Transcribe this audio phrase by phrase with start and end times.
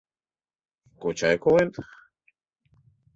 [1.01, 1.69] —Кочай колен?